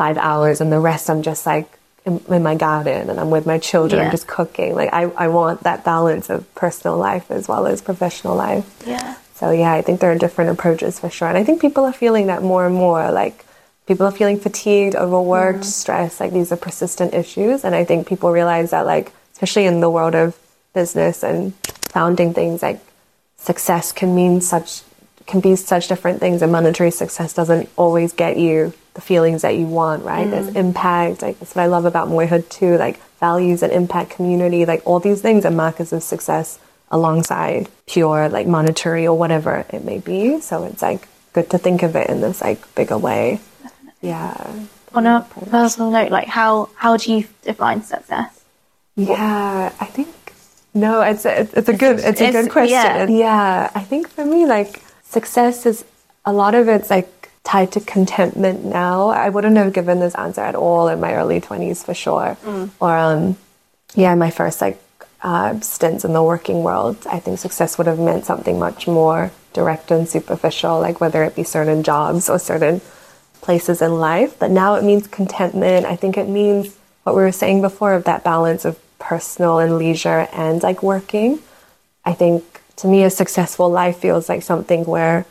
[0.01, 1.69] five hours and the rest I'm just like
[2.07, 4.07] in, in my garden and I'm with my children, yeah.
[4.07, 4.75] I'm just cooking.
[4.75, 8.65] Like I, I want that balance of personal life as well as professional life.
[8.87, 9.17] Yeah.
[9.35, 11.29] So yeah, I think there are different approaches for sure.
[11.29, 13.13] And I think people are feeling that more and more.
[13.13, 13.45] Like
[13.85, 15.75] people are feeling fatigued, overworked, mm.
[15.81, 16.19] stressed.
[16.19, 17.63] Like these are persistent issues.
[17.63, 20.35] And I think people realize that like, especially in the world of
[20.73, 21.55] business and
[21.93, 22.81] founding things, like
[23.37, 24.81] success can mean such
[25.31, 29.57] can be such different things and monetary success doesn't always get you the feelings that
[29.57, 30.27] you want, right?
[30.27, 30.31] Mm.
[30.31, 31.23] There's impact.
[31.23, 32.77] Like that's what I love about Moihood too.
[32.77, 36.59] Like values and impact community, like all these things are markers of success
[36.91, 40.41] alongside pure like monetary or whatever it may be.
[40.41, 43.41] So it's like good to think of it in this like bigger way.
[44.01, 44.67] Yeah.
[44.93, 48.43] On a personal note, like how how do you define success?
[48.97, 50.09] Yeah, I think
[50.75, 52.73] no, it's a, it's a good it's a good question.
[52.73, 53.07] yeah.
[53.07, 53.71] Yeah.
[53.73, 55.85] I think for me like success is
[56.25, 59.09] a lot of it's like tied to contentment now.
[59.09, 62.37] I wouldn't have given this answer at all in my early 20s for sure.
[62.81, 63.37] Or um
[63.95, 64.79] yeah, my first like
[65.23, 69.33] uh, stints in the working world, I think success would have meant something much more
[69.53, 72.81] direct and superficial, like whether it be certain jobs or certain
[73.43, 74.39] places in life.
[74.39, 75.85] But now it means contentment.
[75.87, 79.77] I think it means what we were saying before of that balance of personal and
[79.77, 81.41] leisure and like working.
[82.05, 82.45] I think
[82.77, 85.27] to me, a successful life feels like something where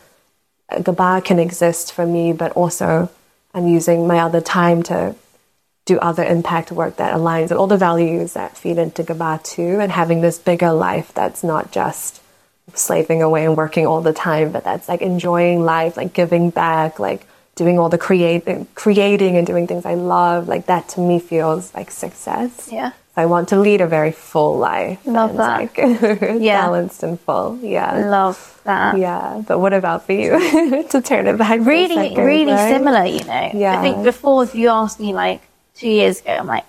[0.70, 3.10] Gabar can exist for me, but also
[3.54, 5.14] I'm using my other time to
[5.86, 9.80] do other impact work that aligns with all the values that feed into Gabar too,
[9.80, 12.22] and having this bigger life that's not just
[12.74, 17.00] slaving away and working all the time, but that's like enjoying life, like giving back,
[17.00, 17.26] like
[17.56, 20.46] doing all the create creating and doing things I love.
[20.46, 22.68] Like that to me feels like success.
[22.70, 22.92] Yeah.
[23.16, 25.00] I want to lead a very full life.
[25.04, 25.60] Love that.
[25.60, 25.76] Like,
[26.40, 26.62] Yeah.
[26.62, 27.58] Balanced and full.
[27.60, 28.06] Yeah.
[28.06, 28.96] Love that.
[28.98, 29.42] Yeah.
[29.46, 30.30] But what about for you?
[30.90, 31.60] to turn it back.
[31.60, 32.72] Really, second, really right?
[32.72, 33.50] similar, you know.
[33.52, 33.78] Yeah.
[33.78, 35.42] I think before, if you asked me like
[35.74, 36.64] two years ago, I'm like,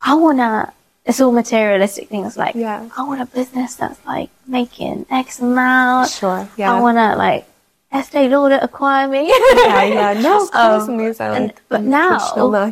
[0.00, 0.72] I wanna.
[1.04, 2.36] It's all materialistic things.
[2.36, 2.88] Like, Yeah.
[2.96, 6.10] I want a business that's like making X amount.
[6.10, 6.48] Sure.
[6.56, 6.72] Yeah.
[6.74, 7.44] I wanna like
[7.92, 9.26] Estee Lauder acquire me.
[9.28, 10.12] yeah, yeah.
[10.20, 10.88] No, of course.
[10.88, 12.16] Um, these are and- like but now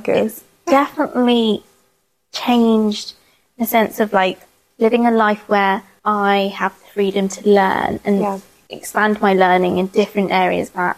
[0.06, 1.62] it's definitely
[2.32, 3.14] changed
[3.56, 4.38] in the sense of like
[4.78, 8.38] living a life where I have the freedom to learn and Yeah.
[8.68, 10.96] expand my learning in different areas that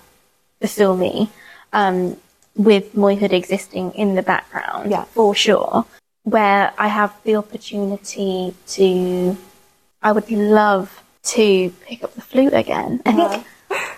[0.60, 1.30] fulfill me.
[1.72, 2.16] Um,
[2.54, 5.04] with Moihood existing in the background, Yeah.
[5.04, 5.86] for sure,
[6.24, 9.36] where I have the opportunity to,
[10.02, 13.00] I would love to pick up the flute again.
[13.06, 13.46] I think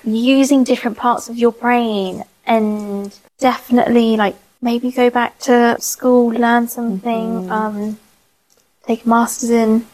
[0.04, 6.66] using different parts of your brain and definitely like maybe go back to school, learn
[6.68, 7.52] something, Mm-hmm.
[7.52, 7.98] um,
[8.88, 9.86] take a master's in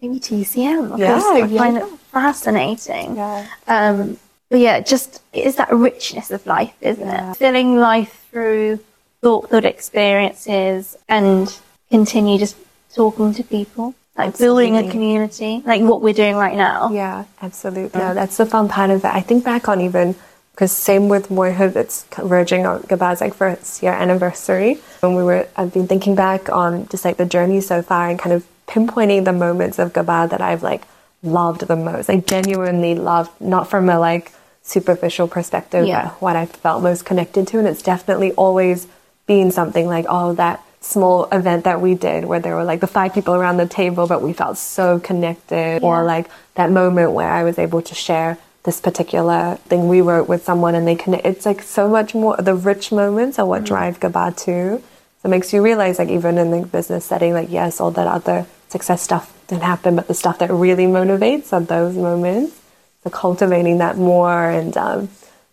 [0.00, 0.98] maybe TCM.
[0.98, 1.58] Yeah, I yeah.
[1.62, 3.16] find it fascinating.
[3.16, 3.46] Yeah.
[3.66, 4.18] Um,
[4.50, 7.30] but yeah, just it is that richness of life, isn't Yeah.
[7.32, 7.36] it?
[7.36, 8.78] Filling life through
[9.22, 11.48] thought-filled experiences and
[11.90, 12.56] continue just
[12.94, 16.90] talking to people, like building a community, like what we're doing right now.
[16.92, 18.00] Yeah, absolutely.
[18.00, 19.12] No, that's the fun part of it.
[19.20, 20.14] I think back on even
[20.52, 24.74] because same with Moihood, it's verging on Gabar's like first year anniversary.
[25.00, 28.18] When we were, I've been thinking back on just like the journey so far and
[28.18, 30.82] kind of pinpointing the moments of Gabar that I've like
[31.22, 32.10] loved the most.
[32.10, 34.32] I genuinely loved, not from a like
[34.62, 36.04] superficial perspective, Yeah.
[36.04, 37.58] but what I felt most connected to.
[37.58, 38.86] And it's definitely always
[39.26, 42.86] been something like, oh, that small event that we did where there were like the
[42.86, 45.82] five people around the table, but we felt so connected.
[45.82, 50.28] Or like that moment where I was able to share this particular thing we wrote
[50.28, 51.24] with someone and they connect.
[51.24, 54.82] It's like so much more, the rich moments are what drive Gabar too.
[55.22, 58.06] So it makes you realize, like, even in the business setting, like, yes, all that
[58.06, 62.58] other success stuff didn't happen, but the stuff that really motivates are those moments.
[63.04, 65.08] So cultivating that more and, um,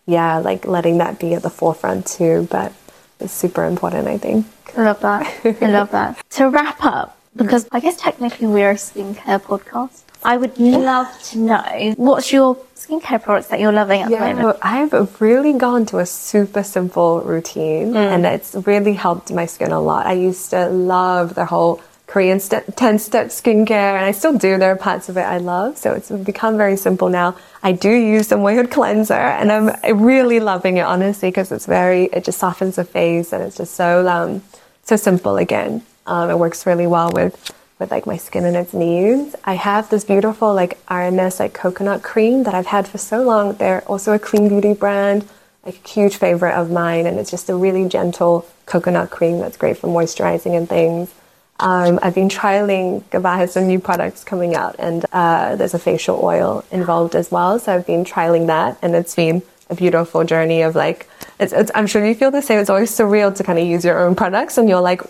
[0.06, 2.46] yeah, like letting that be at the forefront too.
[2.50, 2.72] But
[3.20, 4.46] it's super important, I think.
[4.76, 5.40] I love that.
[5.44, 6.18] I love that.
[6.30, 11.38] To wrap up, because I guess technically we're a skincare podcast, I would love to
[11.38, 14.58] know what's your skincare products that you're loving at the moment.
[14.62, 19.80] I've really gone to a super simple routine and it's really helped my skin a
[19.80, 20.06] lot.
[20.06, 24.56] I used to love the whole Korean st- 10 step skincare and I still do.
[24.58, 25.76] There are parts of it I love.
[25.76, 27.36] So it's become very simple now.
[27.62, 32.04] I do use the Moihood cleanser and I'm really loving it honestly because it's very,
[32.04, 34.42] it just softens the face and it's just so, um,
[34.84, 35.82] so simple again.
[36.06, 39.34] Um, it works really well with with like my skin and its needs.
[39.44, 43.54] I have this beautiful like RMS like coconut cream that I've had for so long.
[43.54, 45.28] They're also a clean beauty brand,
[45.64, 49.56] like a huge favorite of mine, and it's just a really gentle coconut cream that's
[49.56, 51.14] great for moisturizing and things.
[51.60, 55.78] Um, I've been trialing Gabar has some new products coming out, and uh, there's a
[55.78, 57.58] facial oil involved as well.
[57.58, 61.70] So I've been trialing that, and it's been a beautiful journey of like, it's, it's,
[61.74, 62.58] I'm sure you feel the same.
[62.58, 65.02] It's always surreal to kind of use your own products, and you're like,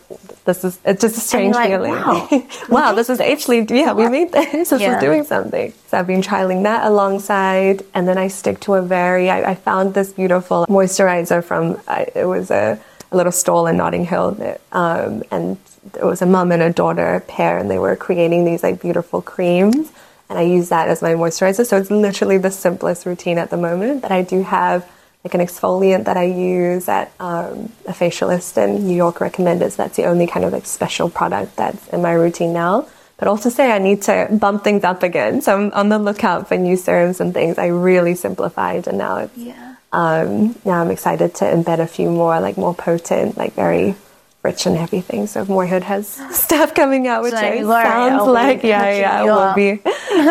[0.44, 1.92] this is it's just a strange like, feeling.
[1.92, 2.29] wow.
[2.68, 4.71] wow, this is actually yeah, we made this.
[4.71, 4.96] This Yeah.
[4.96, 5.73] is doing something.
[5.88, 9.31] So I've been trialing that alongside, and then I stick to a very.
[9.31, 11.81] I, I found this beautiful moisturizer from.
[11.87, 12.79] I, it was a,
[13.13, 15.56] a little stall in Notting Hill, that, um, and
[15.94, 19.23] it was a mum and a daughter pair, and they were creating these like beautiful
[19.23, 19.92] creams.
[20.29, 21.66] And I use that as my moisturizer.
[21.66, 24.02] So it's literally the simplest routine at the moment.
[24.02, 24.88] But I do have
[25.24, 29.72] like an exfoliant that I use at um, a facialist in New York recommended.
[29.72, 32.87] So that's the only kind of like special product that's in my routine now.
[33.16, 35.40] But also say I need to bump things up again.
[35.40, 37.58] So I'm on the lookout for new serums and things.
[37.58, 39.74] I really simplified and now it's Yeah.
[39.92, 43.96] um, now I'm excited to embed a few more like more potent, like very
[44.43, 45.27] rich and everything.
[45.27, 49.25] So Moihood has stuff coming out, which Don't it sounds I'll be like yeah, yeah,
[49.25, 49.81] you will be.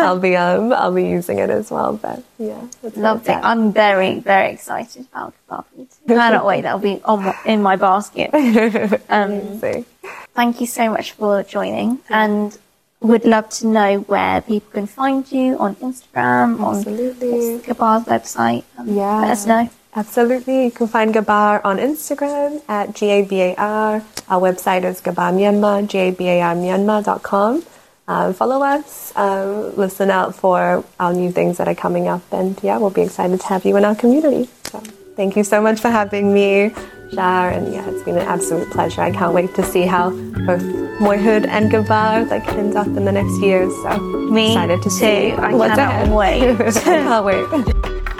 [0.00, 1.94] I'll be um, I'll be using it as well.
[1.96, 2.62] But yeah,
[2.96, 3.34] Lovely.
[3.34, 5.64] I'm very, very excited about Gabar.
[6.06, 6.62] Cannot wait.
[6.62, 8.30] That'll be on my, in my basket.
[9.10, 9.60] Um,
[10.34, 12.56] thank you so much for joining and
[13.00, 17.58] would love to know where people can find you on Instagram, on Absolutely.
[17.60, 18.64] Gabar's website.
[18.76, 19.20] Um, Yeah.
[19.20, 19.70] Let us know.
[19.98, 20.66] Absolutely.
[20.66, 23.94] You can find Gabar on Instagram at G-A-B-A-R.
[24.28, 27.64] Our website is Gabar Myanmar, G-A-B-A-R Myanmar.com.
[28.06, 32.22] Um, follow us, um, listen out for our new things that are coming up.
[32.32, 34.48] And yeah, we'll be excited to have you in our community.
[34.70, 34.78] So
[35.16, 36.70] thank you so much for having me,
[37.12, 37.50] Shar.
[37.50, 39.00] And yeah, it's been an absolute pleasure.
[39.02, 40.62] I can't wait to see how both
[41.02, 43.72] Moihood and Gabar like ends up in the next years.
[43.82, 44.94] So Me excited to too.
[44.94, 46.60] see I what's wait.
[46.76, 48.08] I can't wait.